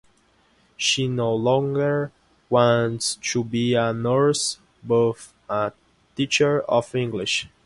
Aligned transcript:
She 0.77 1.07
no 1.07 1.31
longer 1.35 2.11
wants 2.49 3.17
to 3.21 3.43
be 3.43 3.75
a 3.75 3.93
nurse 3.93 4.57
but 4.83 5.27
a 5.47 5.73
teacher 6.15 6.61
of 6.61 6.95
English. 6.95 7.47